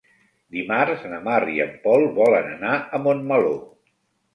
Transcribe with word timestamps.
Dimarts 0.55 1.03
na 1.11 1.21
Mar 1.29 1.37
i 1.57 1.59
en 1.67 1.77
Pol 1.85 2.09
volen 2.19 2.53
anar 2.59 2.77
a 3.01 3.05
Montmeló. 3.09 3.59